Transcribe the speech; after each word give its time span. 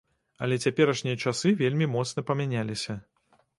Але 0.45 0.55
цяперашнія 0.67 1.19
часы 1.27 1.53
вельмі 1.61 1.89
моцна 1.95 2.25
памяняліся. 2.33 2.99